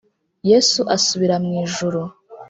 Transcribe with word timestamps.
yesu 0.49 0.79
asubira 0.95 1.35
mu 1.43 1.51
ijuru 1.63 2.01